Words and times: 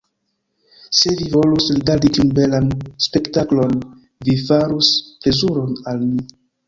Se 0.99 1.11
vi 1.17 1.27
volus 1.33 1.67
rigardi 1.75 2.11
tiun 2.15 2.31
belan 2.39 2.71
spektaklon, 3.07 3.77
vi 4.29 4.35
farus 4.49 4.91
plezuron 5.21 5.81
al 5.93 6.03
mi. 6.09 6.27